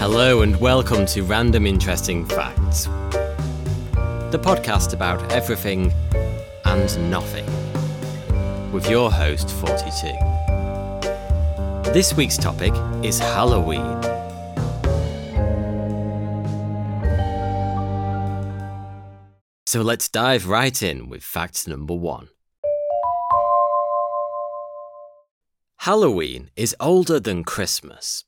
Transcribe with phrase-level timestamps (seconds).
[0.00, 2.84] Hello, and welcome to Random Interesting Facts,
[4.30, 5.92] the podcast about everything
[6.64, 7.44] and nothing,
[8.72, 10.14] with your host, Thoughty2.
[11.92, 12.72] This week's topic
[13.04, 14.00] is Halloween.
[19.66, 22.30] So let's dive right in with fact number one.
[25.80, 28.24] Halloween is older than Christmas.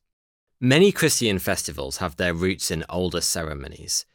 [0.64, 4.06] Many Christian festivals have their roots in older ceremonies.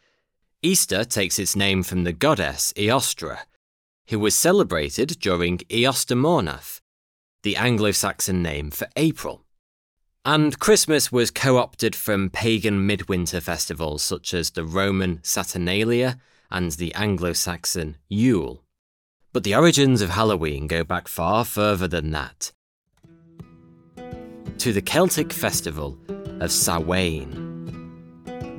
[0.62, 3.40] Easter takes its name from the goddess Eostre,
[4.08, 6.80] who was celebrated during Eosturmonath,
[7.44, 9.44] the Anglo Saxon name for April.
[10.24, 16.18] And Christmas was co opted from pagan midwinter festivals such as the Roman Saturnalia
[16.50, 18.64] and the Anglo Saxon Yule.
[19.34, 22.54] But the origins of Halloween go back far further than that
[24.60, 25.98] to the Celtic festival
[26.42, 27.48] of Samhain.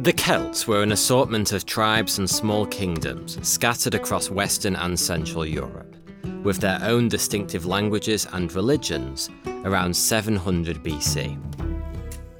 [0.00, 5.44] The Celts were an assortment of tribes and small kingdoms scattered across Western and Central
[5.44, 5.96] Europe,
[6.44, 9.28] with their own distinctive languages and religions
[9.64, 11.36] around 700 BC.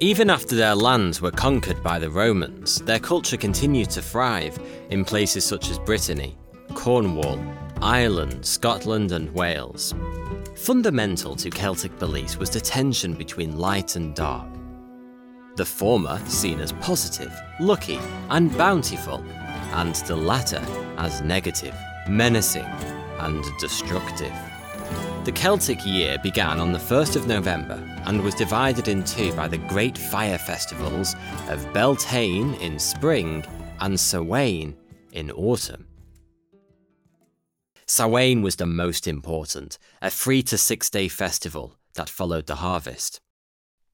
[0.01, 4.57] Even after their lands were conquered by the Romans, their culture continued to thrive
[4.91, 6.39] in places such as Brittany,
[6.75, 7.45] Cornwall,
[7.83, 9.95] Ireland, Scotland, and Wales.
[10.55, 14.47] Fundamental to Celtic beliefs was the tension between light and dark.
[15.59, 17.99] The former seen as positive, lucky,
[18.31, 19.25] and bountiful,
[19.73, 20.65] and the latter
[20.99, 21.75] as negative,
[22.09, 22.63] menacing,
[23.19, 24.33] and destructive.
[25.25, 29.49] The Celtic year began on the 1st of November and was divided in two by
[29.49, 31.17] the great fire festivals
[31.49, 33.45] of Beltane in spring
[33.81, 34.77] and Samhain
[35.11, 35.89] in autumn.
[37.85, 43.21] Samhain was the most important, a three to six day festival that followed the harvest.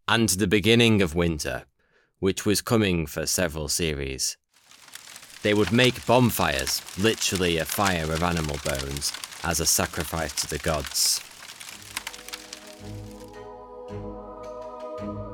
[0.07, 1.65] And the beginning of winter,
[2.19, 4.37] which was coming for several series.
[5.43, 9.13] They would make bonfires, literally a fire of animal bones,
[9.45, 11.23] as a sacrifice to the gods.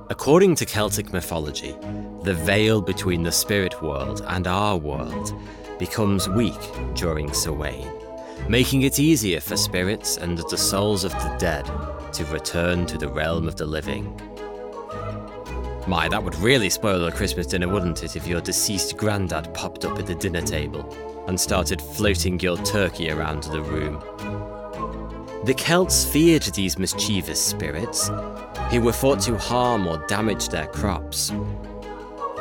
[0.09, 1.75] According to Celtic mythology,
[2.22, 5.33] the veil between the spirit world and our world
[5.81, 6.61] becomes weak
[6.95, 7.91] during Samhain,
[8.49, 11.65] making it easier for spirits and the souls of the dead
[12.12, 14.16] to return to the realm of the living.
[15.91, 19.84] My, that would really spoil a Christmas dinner, wouldn't it, if your deceased granddad popped
[19.84, 20.89] up at the dinner table
[21.27, 23.99] and started floating your turkey around the room?
[25.45, 28.09] The Celts feared these mischievous spirits,
[28.71, 31.33] who were thought to harm or damage their crops.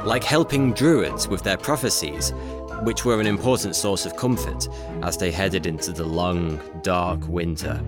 [0.03, 2.31] Like helping druids with their prophecies,
[2.83, 4.69] which were an important source of comfort
[5.01, 7.81] as they headed into the long, dark winter.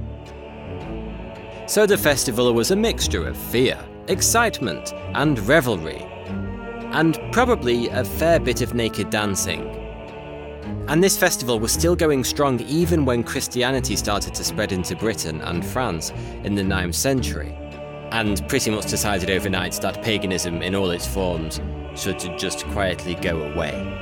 [1.67, 6.01] So the festival was a mixture of fear excitement, and revelry,
[6.91, 9.61] and probably a fair bit of naked dancing.
[10.87, 15.41] And this festival was still going strong even when Christianity started to spread into Britain
[15.41, 16.11] and France
[16.43, 17.57] in the 9th century,
[18.11, 21.61] and pretty much decided overnight that paganism in all its forms
[21.95, 24.01] should just quietly go away.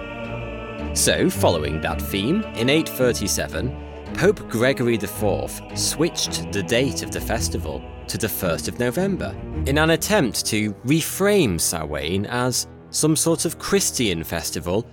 [0.94, 7.82] So, following that theme, in 837, Pope Gregory IV switched the date of the festival
[8.08, 13.60] to the 1st of November in an attempt to reframe Samhain as some sort of
[13.60, 14.86] Christian festival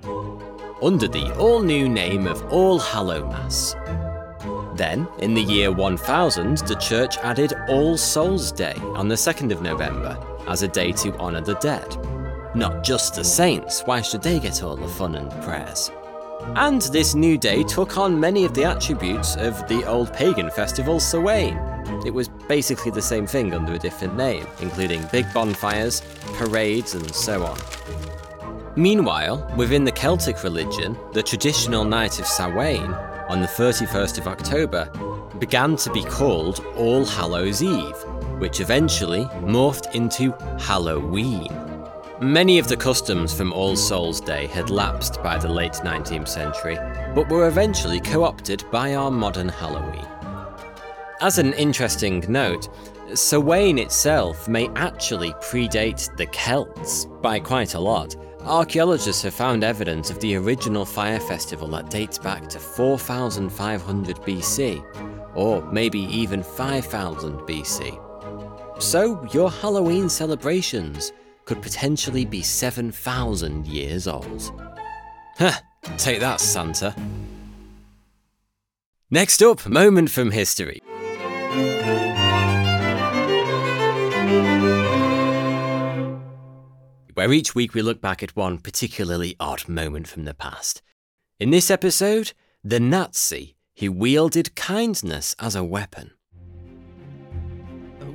[0.82, 3.74] under the all new name of All Hallow Mass.
[4.76, 9.62] Then, in the year 1000, the church added All Souls Day on the 2nd of
[9.62, 11.96] November as a day to honour the dead.
[12.54, 15.90] Not just the saints, why should they get all the fun and prayers?
[16.54, 21.00] And this new day took on many of the attributes of the old pagan festival
[21.00, 21.58] Samhain.
[22.06, 26.02] It was basically the same thing under a different name, including big bonfires,
[26.34, 27.58] parades, and so on.
[28.76, 32.92] Meanwhile, within the Celtic religion, the traditional night of Samhain,
[33.28, 34.90] on the 31st of October,
[35.38, 37.96] began to be called All Hallows Eve,
[38.38, 41.65] which eventually morphed into Halloween.
[42.22, 46.78] Many of the customs from All Souls Day had lapsed by the late 19th century,
[47.14, 50.06] but were eventually co opted by our modern Halloween.
[51.20, 52.70] As an interesting note,
[53.12, 58.16] Samhain itself may actually predate the Celts by quite a lot.
[58.40, 64.82] Archaeologists have found evidence of the original fire festival that dates back to 4500 BC,
[65.34, 68.82] or maybe even 5000 BC.
[68.82, 71.12] So, your Halloween celebrations
[71.46, 74.52] could potentially be 7,000 years old.
[75.38, 75.52] Huh,
[75.96, 76.94] take that, Santa.
[79.10, 80.82] Next up, moment from history.
[87.16, 90.82] where each week we look back at one particularly odd moment from the past.
[91.40, 96.12] In this episode, the Nazi who wielded kindness as a weapon.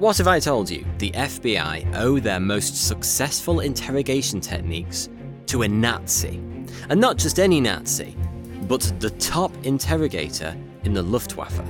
[0.02, 5.10] What if I told you the FBI owe their most successful interrogation techniques
[5.46, 6.38] to a Nazi?
[6.90, 8.18] And not just any Nazi,
[8.64, 11.62] but the top interrogator in the Luftwaffe.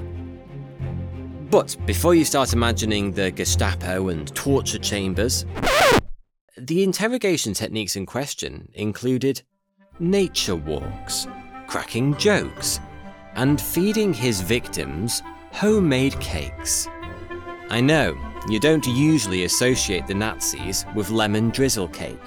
[1.49, 5.45] But before you start imagining the Gestapo and torture chambers,
[6.57, 9.41] the interrogation techniques in question included
[9.99, 11.27] nature walks,
[11.67, 12.79] cracking jokes,
[13.35, 16.87] and feeding his victims homemade cakes.
[17.71, 18.17] I know,
[18.49, 22.19] you don't usually associate the Nazis with lemon drizzle cake,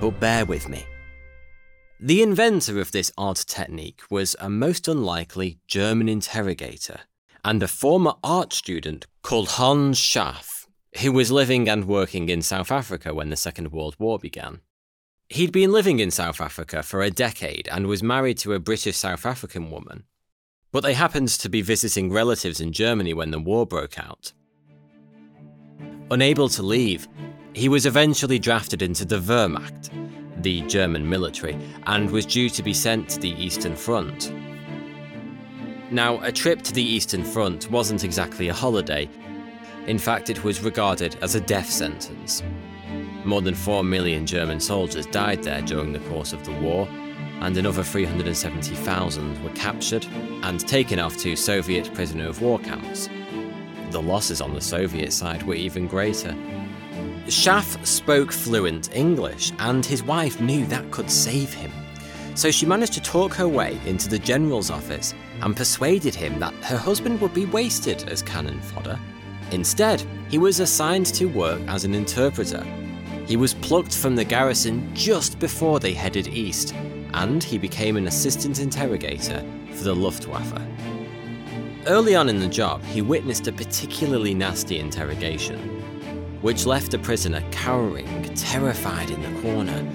[0.00, 0.86] but bear with me.
[2.00, 7.00] The inventor of this odd technique was a most unlikely German interrogator
[7.44, 10.66] and a former art student called Hanns Scharff,
[11.02, 14.60] who was living and working in South Africa when the Second World War began.
[15.28, 18.96] He'd been living in South Africa for a decade and was married to a British
[18.96, 20.04] South African woman.
[20.72, 24.32] But they happened to be visiting relatives in Germany when the war broke out.
[26.12, 27.06] Unable to leave,
[27.52, 29.90] he was eventually drafted into the Wehrmacht,
[30.42, 34.32] the German military, and was due to be sent to the Eastern Front.
[35.92, 39.08] Now, a trip to the Eastern Front wasn't exactly a holiday.
[39.86, 42.42] In fact, it was regarded as a death sentence.
[43.24, 46.88] More than 4 million German soldiers died there during the course of the war,
[47.40, 50.06] and another 370,000 were captured
[50.42, 53.08] and taken off to Soviet prisoner of war camps.
[53.90, 56.34] The losses on the Soviet side were even greater.
[57.26, 61.70] Scharff spoke fluent English, and his wife knew that could save him.
[62.34, 66.54] So she managed to talk her way into the general's office and persuaded him that
[66.64, 68.98] her husband would be wasted as cannon fodder.
[69.50, 72.64] Instead, he was assigned to work as an interpreter.
[73.26, 76.74] He was plucked from the garrison just before they headed east,
[77.14, 80.60] and he became an assistant interrogator for the Luftwaffe.
[81.86, 85.58] Early on in the job, he witnessed a particularly nasty interrogation,
[86.42, 89.90] which left the prisoner cowering, terrified in the corner.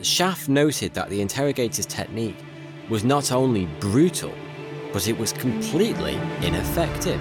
[0.00, 2.38] Scharff noted that the interrogator's technique
[2.88, 4.32] was not only brutal,
[4.90, 7.20] but it was completely ineffective.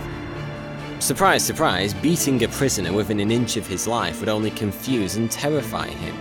[1.00, 5.30] Surprise, surprise, beating a prisoner within an inch of his life would only confuse and
[5.30, 6.16] terrify him,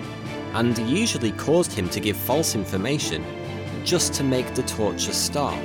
[0.54, 3.24] and usually caused him to give false information
[3.84, 5.56] just to make the torture stop.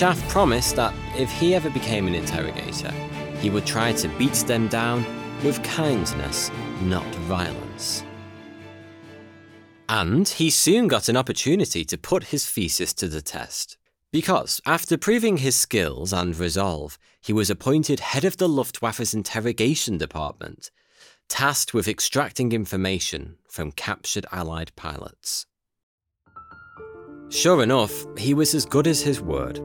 [0.00, 2.90] Scharff promised that if he ever became an interrogator,
[3.38, 5.04] he would try to beat them down
[5.44, 6.50] with kindness,
[6.80, 8.02] not violence.
[9.90, 13.76] And he soon got an opportunity to put his thesis to the test.
[14.10, 19.98] Because, after proving his skills and resolve, he was appointed head of the Luftwaffe's interrogation
[19.98, 20.70] department,
[21.28, 25.44] tasked with extracting information from captured Allied pilots.
[27.28, 29.60] Sure enough, he was as good as his word.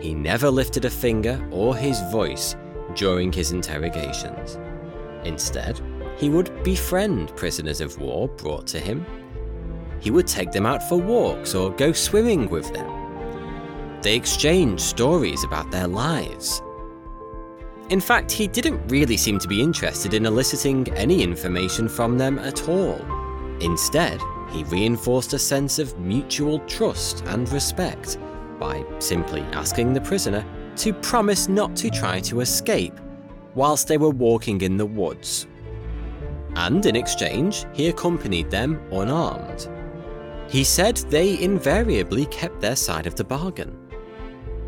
[0.00, 2.56] He never lifted a finger or his voice
[2.94, 4.58] during his interrogations.
[5.24, 5.80] Instead,
[6.16, 9.04] he would befriend prisoners of war brought to him.
[10.00, 13.00] He would take them out for walks or go swimming with them
[14.02, 16.62] they exchanged stories about their lives.
[17.90, 22.38] In fact, he didn't really seem to be interested in eliciting any information from them
[22.38, 23.00] at all.
[23.60, 28.18] Instead, he reinforced a sense of mutual trust and respect
[28.60, 30.44] by simply asking the prisoner
[30.76, 32.94] to promise not to try to escape
[33.54, 35.46] whilst they were walking in the woods.
[36.54, 39.68] And in exchange, he accompanied them unarmed.
[40.48, 43.76] He said they invariably kept their side of the bargain.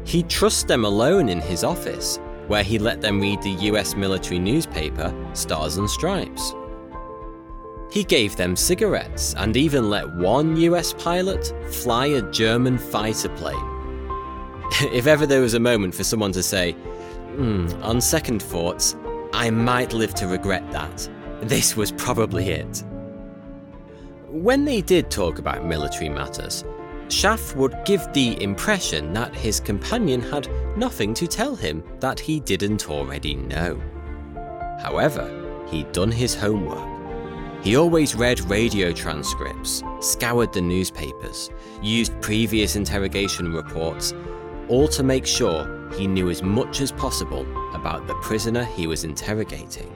[0.05, 2.19] He'd trust them alone in his office,
[2.49, 6.55] where he let them read the US military newspaper, Stars and Stripes.
[7.91, 13.72] He gave them cigarettes and even let one US pilot fly a German fighter plane.
[14.93, 16.75] if ever there was a moment for someone to say,
[17.37, 18.97] mm, on second thoughts,
[19.35, 21.09] I might live to regret that,
[21.43, 22.83] this was probably it.
[24.29, 26.65] When they did talk about military matters,
[27.09, 32.41] Scharff would give the impression that his companion had nothing to tell him that he
[32.41, 33.79] didn't already know.
[34.81, 35.29] However,
[35.69, 36.89] he'd done his homework.
[37.63, 41.51] He always read radio transcripts, scoured the newspapers,
[41.83, 44.15] used previous interrogation reports,
[44.69, 49.05] all to make sure he knew as much as possible about the prisoner he was
[49.05, 49.95] interrogating.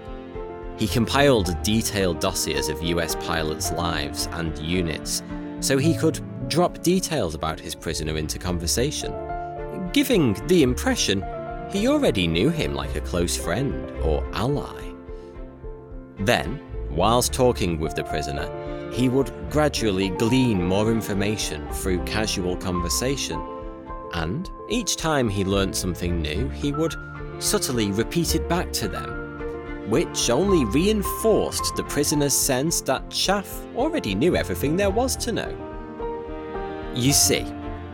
[0.79, 5.23] He compiled detailed dossiers of US pilots' lives and units
[5.61, 9.13] so he could drop details about his prisoner into conversation,
[9.93, 11.25] giving the impression
[11.71, 14.83] he already knew him like a close friend or ally.
[16.19, 18.49] Then, whilst talking with the prisoner,
[18.93, 23.41] he would gradually glean more information through casual conversation.
[24.13, 26.95] And each time he learnt something new, he would
[27.39, 34.15] subtly repeat it back to them, which only reinforced the prisoner's sense that Scharff already
[34.15, 35.55] knew everything there was to know.
[36.95, 37.45] You see,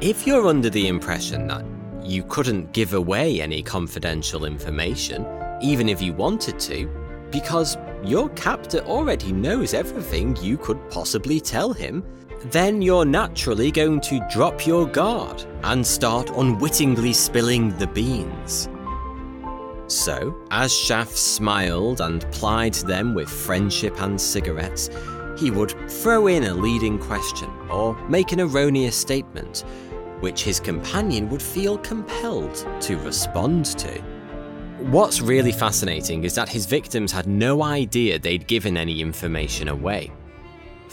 [0.00, 1.64] if you're under the impression that
[2.02, 5.26] you couldn't give away any confidential information,
[5.61, 6.87] even if you wanted to,
[7.31, 12.04] because your captor already knows everything you could possibly tell him,
[12.46, 18.68] then you're naturally going to drop your guard and start unwittingly spilling the beans.
[19.87, 24.88] So, as Scharff smiled and plied them with friendship and cigarettes,
[25.38, 29.64] he would throw in a leading question or make an erroneous statement,
[30.20, 34.00] which his companion would feel compelled to respond to.
[34.90, 40.11] What's really fascinating is that his victims had no idea they'd given any information away.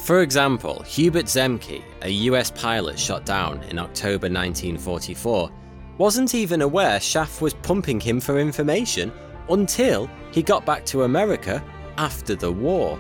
[0.04, 5.52] For example, Hubert Zemke, a US pilot shot down in October 1944,
[5.98, 9.12] wasn't even aware Scharff was pumping him for information
[9.50, 11.64] until he got back to America
[11.98, 12.98] after the war.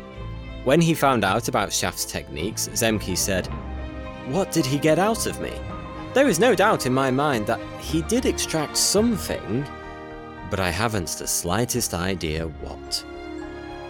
[0.65, 3.47] When he found out about Scharff's techniques, Zemke said,
[4.27, 5.53] What did he get out of me?
[6.13, 9.65] There is no doubt in my mind that he did extract something,
[10.51, 13.05] but I haven't the slightest idea what.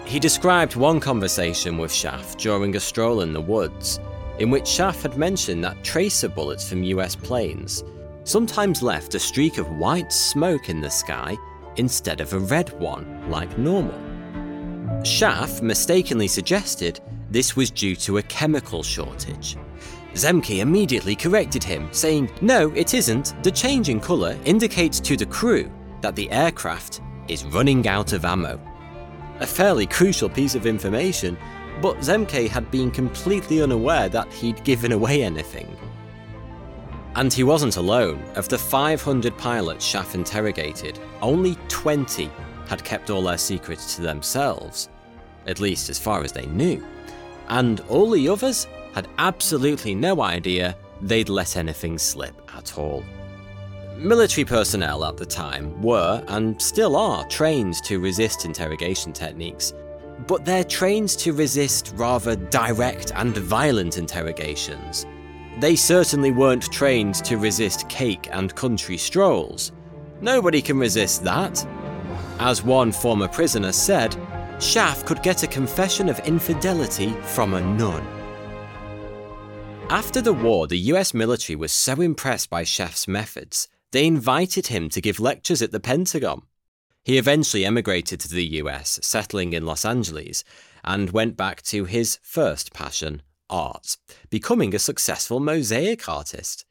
[0.10, 4.00] He described one conversation with Scharff during a stroll in the woods,
[4.40, 7.84] in which Scharff had mentioned that tracer bullets from US planes
[8.24, 11.38] sometimes left a streak of white smoke in the sky
[11.76, 13.94] instead of a red one, like normal.
[15.04, 17.00] Scharff mistakenly suggested
[17.30, 19.58] this was due to a chemical shortage.
[20.16, 23.36] Zemke immediately corrected him, saying, No, it isn't.
[23.44, 28.26] The change in colour indicates to the crew that the aircraft is running out of
[28.26, 28.60] ammo.
[29.40, 31.38] A fairly crucial piece of information,
[31.82, 35.78] but Zemke had been completely unaware that he'd given away anything.
[37.16, 38.22] And he wasn't alone.
[38.36, 42.30] Of the 500 pilots Scharff interrogated, only 20
[42.68, 44.90] had kept all their secrets to themselves,
[45.48, 46.86] at least as far as they knew.
[47.48, 53.04] And all the others had absolutely no idea they'd let anything slip at all.
[54.00, 59.74] Military personnel at the time were, and still are, trained to resist interrogation techniques,
[60.26, 65.06] but they're trained to resist rather direct and violent interrogations.
[65.60, 69.74] They certainly weren't trained to resist cake and country strolls.
[70.22, 71.68] Nobody can resist that.
[72.40, 74.12] As one former prisoner said,
[74.60, 78.08] Scharff could get a confession of infidelity from a nun.
[79.90, 84.90] After the war, the US military was so impressed by Scharff's methods they invited him
[84.90, 86.44] to give lectures at the Pentagon.
[87.04, 90.44] He eventually emigrated to the US, settling in Los Angeles,
[90.84, 93.98] and went back to his first passion, art,
[94.30, 96.66] becoming a successful mosaic artist.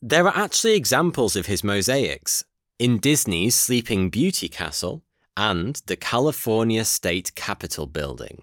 [0.00, 2.44] There are actually examples of his mosaics
[2.78, 5.02] in Disney's Sleeping Beauty Castle
[5.36, 8.42] and the California State Capitol building.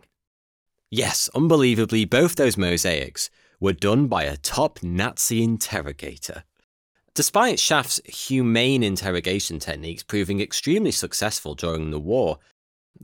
[0.92, 3.30] Yes, unbelievably, both those mosaics
[3.60, 6.44] were done by a top Nazi interrogator.
[7.16, 12.40] Despite Scharff's humane interrogation techniques proving extremely successful during the war,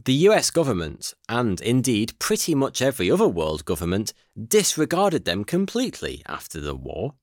[0.04, 4.14] the US government, and indeed pretty much every other world government,
[4.48, 7.14] disregarded them completely after the war.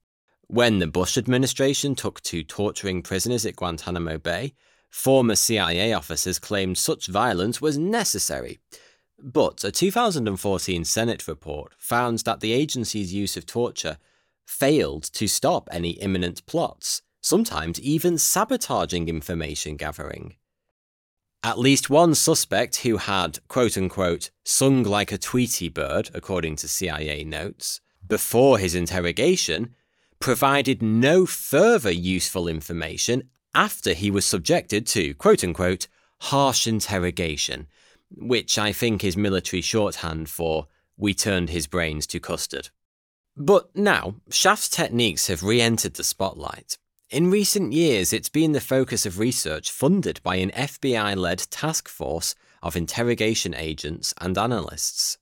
[0.46, 4.54] When the Bush administration took to torturing prisoners at Guantanamo Bay,
[4.88, 8.60] former CIA officers claimed such violence was necessary.
[9.18, 13.98] But a 2014 Senate report found that the agency's use of torture
[14.46, 20.36] failed to stop any imminent plots, sometimes even sabotaging information gathering.
[21.42, 26.68] At least one suspect who had, quote unquote, sung like a Tweety bird, according to
[26.68, 29.74] CIA notes, before his interrogation,
[30.18, 35.88] provided no further useful information after he was subjected to, quote unquote,
[36.20, 37.66] harsh interrogation,
[38.10, 42.70] which I think is military shorthand for we turned his brains to custard.
[43.36, 46.78] But now, Scharff's techniques have re entered the spotlight.
[47.10, 51.88] In recent years, it's been the focus of research funded by an FBI led task
[51.88, 55.18] force of interrogation agents and analysts.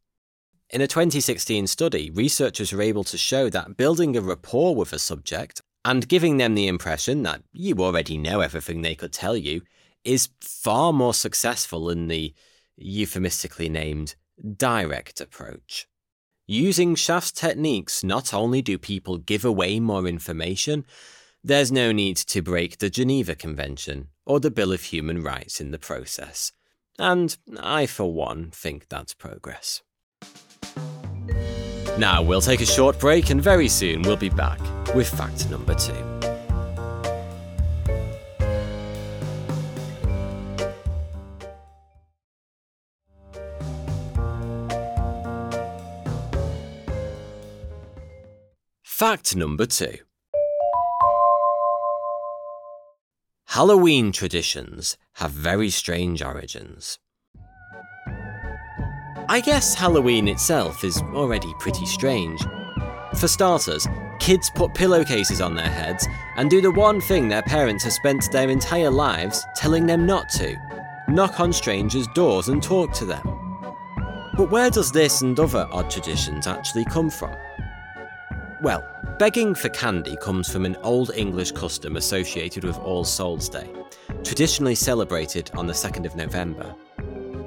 [0.71, 4.99] In a 2016 study, researchers were able to show that building a rapport with a
[4.99, 9.61] subject and giving them the impression that you already know everything they could tell you
[10.05, 12.33] is far more successful than the
[12.77, 14.15] euphemistically named
[14.57, 15.87] direct approach.
[16.47, 20.85] Using Scharff's techniques, not only do people give away more information,
[21.43, 25.71] there's no need to break the Geneva Convention or the Bill of Human Rights in
[25.71, 26.53] the process.
[26.99, 29.81] and I, for one, think that's progress.
[31.99, 34.61] Now, we'll take a short break, and very soon we'll be back
[34.95, 36.14] with fact number two.
[48.95, 49.97] Fact number two
[53.47, 57.01] Halloween traditions have very strange origins.
[59.29, 62.41] I guess Halloween itself is already pretty strange.
[63.19, 63.89] For starters,
[64.21, 68.31] kids put pillowcases on their heads and do the one thing their parents have spent
[68.31, 70.57] their entire lives telling them not to
[71.09, 73.25] knock on strangers' doors and talk to them.
[74.37, 77.35] But where does this and other odd traditions actually come from?
[78.63, 78.87] Well,
[79.19, 83.69] begging for candy comes from an Old English custom associated with All Souls Day,
[84.23, 86.75] traditionally celebrated on the 2nd of November.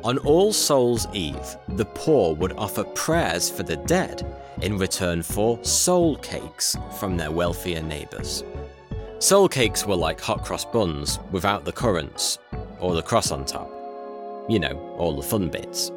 [0.04, 4.26] On All Souls Eve, the poor would offer prayers for the dead
[4.62, 8.44] in return for soul cakes from their wealthier neighbours.
[9.20, 12.38] Soul cakes were like hot cross buns without the currants,
[12.80, 13.72] or the cross on top.
[14.50, 15.92] You know, all the fun bits.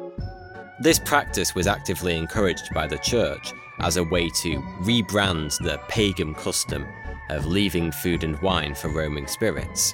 [0.79, 6.33] This practice was actively encouraged by the church as a way to rebrand the pagan
[6.33, 6.87] custom
[7.29, 9.93] of leaving food and wine for roaming spirits.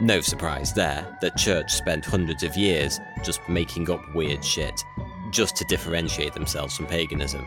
[0.00, 4.82] No surprise there, the church spent hundreds of years just making up weird shit,
[5.30, 7.46] just to differentiate themselves from paganism.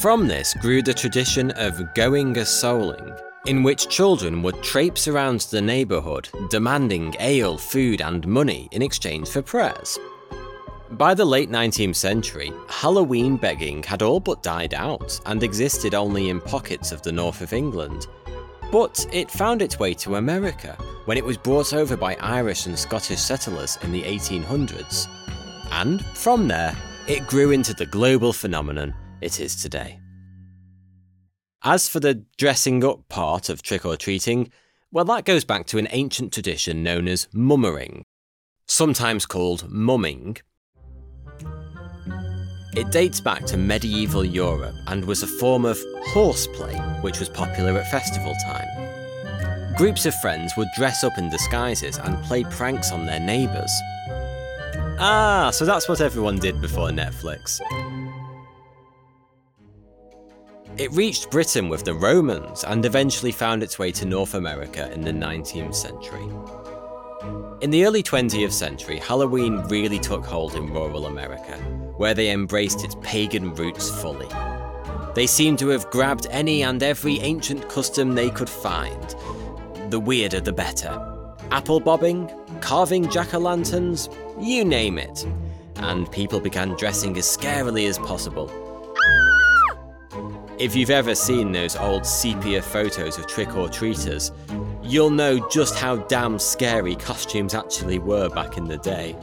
[0.00, 5.40] From this grew the tradition of going a souling, in which children would traipse around
[5.40, 9.98] the neighbourhood demanding ale, food, and money in exchange for prayers.
[10.98, 16.28] By the late 19th century, Halloween begging had all but died out and existed only
[16.28, 18.06] in pockets of the north of England.
[18.70, 22.78] But it found its way to America when it was brought over by Irish and
[22.78, 25.08] Scottish settlers in the 1800s.
[25.72, 26.76] And from there,
[27.08, 29.98] it grew into the global phenomenon it is today.
[31.64, 34.52] As for the dressing up part of trick or treating,
[34.92, 38.04] well, that goes back to an ancient tradition known as mummering,
[38.68, 40.36] sometimes called mumming,
[42.76, 47.78] it dates back to medieval Europe and was a form of horseplay which was popular
[47.78, 49.74] at festival time.
[49.76, 53.70] Groups of friends would dress up in disguises and play pranks on their neighbours.
[54.98, 57.60] Ah, so that's what everyone did before Netflix.
[60.76, 65.02] It reached Britain with the Romans and eventually found its way to North America in
[65.02, 66.28] the 19th century.
[67.60, 71.58] In the early 20th century, Halloween really took hold in rural America,
[71.96, 74.28] where they embraced its pagan roots fully.
[75.14, 79.14] They seem to have grabbed any and every ancient custom they could find.
[79.90, 81.00] The weirder the better.
[81.50, 82.30] Apple bobbing,
[82.60, 84.08] carving jack o' lanterns,
[84.40, 85.24] you name it.
[85.76, 88.50] And people began dressing as scarily as possible.
[90.58, 94.32] If you've ever seen those old sepia photos of trick or treaters,
[94.82, 99.16] you'll know just how damn scary costumes actually were back in the day.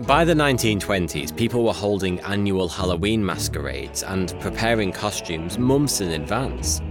[0.00, 6.82] By the 1920s, people were holding annual Halloween masquerades and preparing costumes months in advance.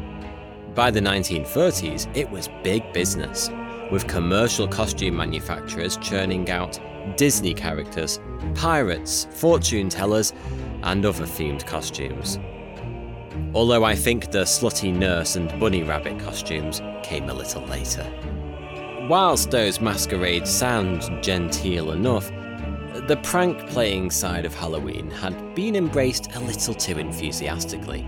[0.74, 3.50] By the 1930s, it was big business,
[3.92, 6.80] with commercial costume manufacturers churning out
[7.18, 8.22] Disney characters,
[8.56, 10.32] pirates, fortune tellers,
[10.84, 12.40] and other themed costumes.
[13.54, 18.10] Although I think the slutty nurse and bunny rabbit costumes came a little later.
[19.10, 22.32] Whilst those masquerades sound genteel enough,
[23.08, 28.08] the prank playing side of Halloween had been embraced a little too enthusiastically.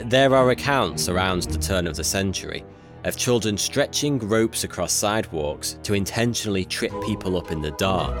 [0.00, 2.64] There are accounts around the turn of the century
[3.04, 8.16] of children stretching ropes across sidewalks to intentionally trip people up in the dark,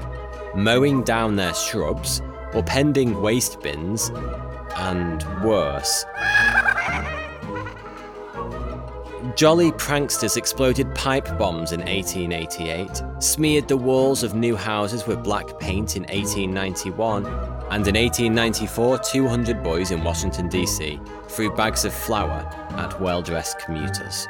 [0.54, 2.22] mowing down their shrubs,
[2.54, 4.12] or pending waste bins,
[4.76, 6.04] and worse.
[9.36, 15.58] Jolly pranksters exploded pipe bombs in 1888, smeared the walls of new houses with black
[15.58, 20.98] paint in 1891, and in 1894, 200 boys in Washington, D.C.
[21.28, 24.26] threw bags of flour at well dressed commuters.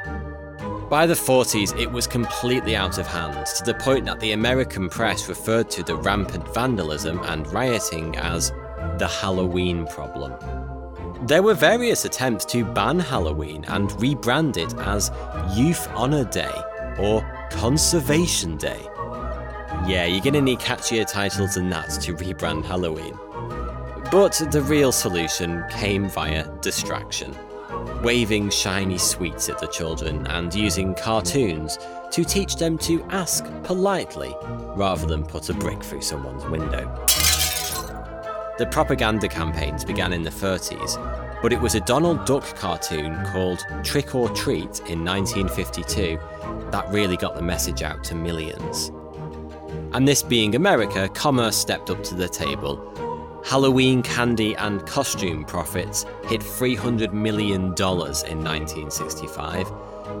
[0.89, 4.89] By the 40s, it was completely out of hand, to the point that the American
[4.89, 8.51] press referred to the rampant vandalism and rioting as
[8.97, 10.33] the Halloween problem.
[11.23, 15.11] There were various attempts to ban Halloween and rebrand it as
[15.57, 16.51] Youth Honor Day
[16.99, 18.79] or Conservation Day.
[19.87, 23.17] Yeah, you're gonna need catchier titles than that to rebrand Halloween.
[24.11, 27.35] But the real solution came via distraction.
[28.03, 31.77] waving shiny sweets at the children and using cartoons
[32.11, 34.35] to teach them to ask politely
[34.75, 36.85] rather than put a brick through someone's window.
[38.57, 43.63] The propaganda campaigns began in the 30s, but it was a Donald Duck cartoon called
[43.83, 46.19] Trick or Treat in 1952
[46.71, 48.91] that really got the message out to millions.
[49.93, 53.41] And this being America, commerce stepped up to the table.
[53.45, 59.71] Halloween candy and costume profits hit $300 million in 1965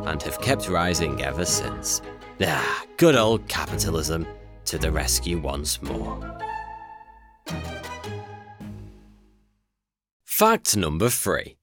[0.05, 2.03] and have kept rising ever since.
[2.41, 4.27] Ah, good old capitalism
[4.65, 6.46] to the rescue once more.
[10.37, 11.57] Fact number three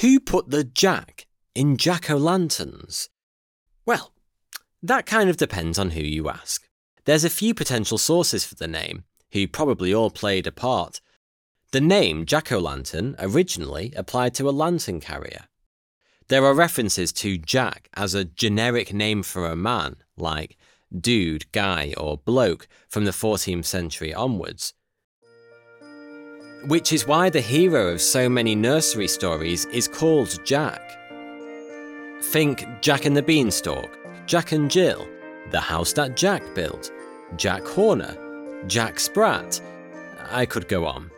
[0.00, 3.10] Who put the jack in jack o' lanterns?
[3.84, 4.14] Well,
[4.82, 6.66] that kind of depends on who you ask.
[7.04, 11.02] There's a few potential sources for the name, who probably all played a part.
[11.72, 15.44] The name jack o' lantern originally applied to a lantern carrier.
[16.28, 20.56] There are references to Jack as a generic name for a man, like
[20.98, 24.72] dude, guy, or bloke from the 14th century onwards.
[26.66, 30.80] Which is why the hero of so many nursery stories is called Jack.
[32.20, 35.06] Think Jack and the Beanstalk, Jack and Jill,
[35.52, 36.90] The House That Jack Built,
[37.36, 38.16] Jack Horner,
[38.66, 39.60] Jack Sprat.
[40.32, 41.12] I could go on.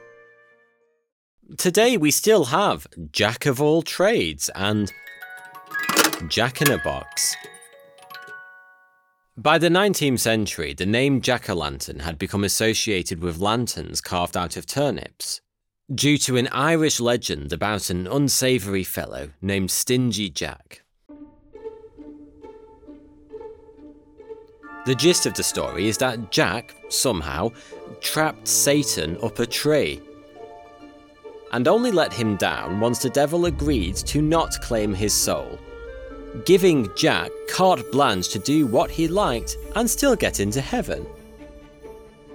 [1.57, 4.93] Today we still have Jack of all trades and
[6.29, 7.35] Jack in a Box.
[9.39, 14.37] By the 19th century, the name jack o' lantern had become associated with lanterns carved
[14.37, 15.41] out of turnips,
[15.95, 20.83] due to an Irish legend about an unsavoury fellow named Stingy Jack.
[24.87, 27.53] The gist of the story is that Jack, somehow,
[28.01, 30.01] trapped Satan up a tree
[31.53, 35.61] and only let him down once the devil agreed to not claim his soul,
[36.45, 41.07] giving Jack carte blanche to do what he liked and still get into heaven.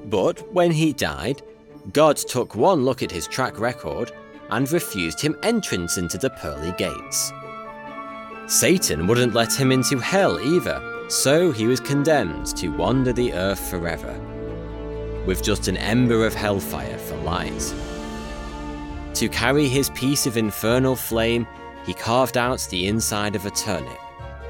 [0.06, 1.41] But when he died,
[1.91, 4.12] God took one look at his track record
[4.49, 7.32] and refused him entrance into the pearly gates.
[8.47, 13.69] Satan wouldn't let him into hell either, so he was condemned to wander the earth
[13.69, 14.19] forever,
[15.25, 17.73] with just an ember of hellfire for light.
[19.15, 21.47] To carry his piece of infernal flame,
[21.86, 24.00] he carved out the inside of a turnip,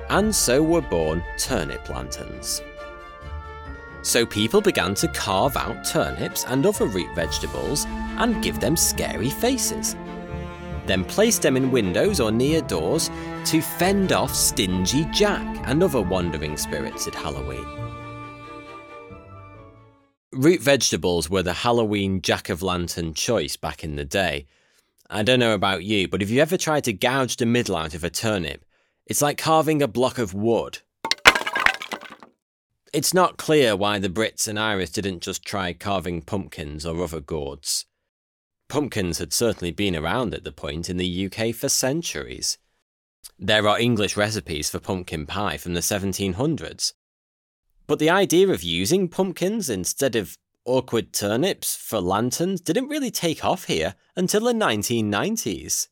[0.09, 2.61] and so were born turnip lanterns.
[4.03, 7.85] So people began to carve out turnips and other root vegetables
[8.17, 9.95] and give them scary faces.
[10.85, 13.09] Then place them in windows or near doors
[13.45, 17.65] to fend off stingy Jack and other wandering spirits at Halloween.
[20.33, 24.47] Root vegetables were the Halloween jack of lantern choice back in the day.
[25.15, 27.93] I don't know about you, but if you ever tried to gouge the middle out
[27.93, 28.65] of a turnip,
[29.05, 30.79] it's like carving a block of wood.
[32.91, 37.19] It's not clear why the Brits and Irish didn't just try carving pumpkins or other
[37.19, 37.85] gourds.
[38.67, 42.57] Pumpkins had certainly been around at the point in the UK for centuries.
[43.37, 46.93] There are English recipes for pumpkin pie from the 1700s.
[47.85, 53.43] But the idea of using pumpkins instead of awkward turnips for lanterns didn't really take
[53.43, 55.87] off here until the 1990s.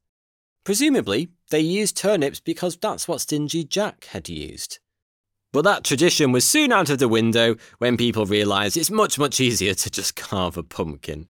[0.64, 4.80] Presumably, they used turnips because that's what Stingy Jack had used.
[5.52, 9.40] But that tradition was soon out of the window when people realised it's much, much
[9.40, 11.28] easier to just carve a pumpkin.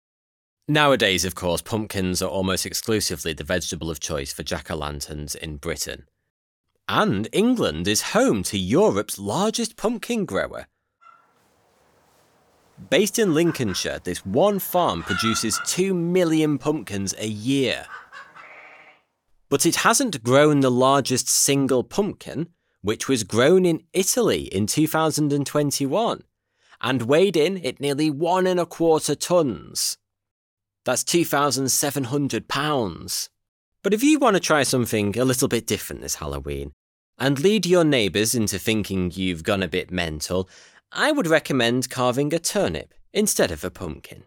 [0.68, 5.34] Nowadays, of course, pumpkins are almost exclusively the vegetable of choice for jack o' lanterns
[5.34, 6.06] in Britain.
[6.88, 10.66] And England is home to Europe's largest pumpkin grower.
[12.90, 17.86] Based in Lincolnshire, this one farm produces 2 million pumpkins a year.
[19.48, 22.48] But it hasn't grown the largest single pumpkin,
[22.82, 26.22] which was grown in Italy in 2021
[26.80, 29.96] and weighed in at nearly one and a quarter tons.
[30.84, 33.30] That's 2,700 pounds.
[33.82, 36.72] But if you want to try something a little bit different this Halloween
[37.18, 40.48] and lead your neighbours into thinking you've gone a bit mental,
[40.98, 44.22] I would recommend carving a turnip instead of a pumpkin.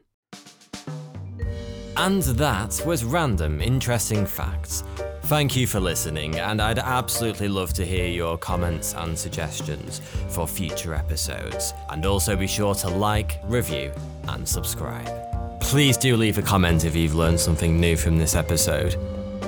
[1.97, 4.83] And that was random interesting facts.
[5.23, 10.47] Thank you for listening, and I'd absolutely love to hear your comments and suggestions for
[10.47, 11.73] future episodes.
[11.89, 13.91] And also be sure to like, review,
[14.27, 15.09] and subscribe.
[15.61, 18.95] Please do leave a comment if you've learned something new from this episode.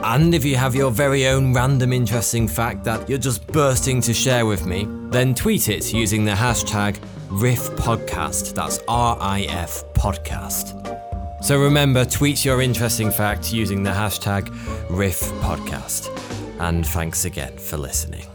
[0.04, 4.14] And if you have your very own random interesting fact that you're just bursting to
[4.14, 6.98] share with me, then tweet it using the hashtag
[7.30, 8.54] RIF Podcast.
[8.54, 10.82] That's R I F Podcast.
[11.44, 14.48] So remember, tweet your interesting fact using the hashtag
[14.90, 16.10] RIFPodcast.
[16.60, 18.31] And thanks again for listening.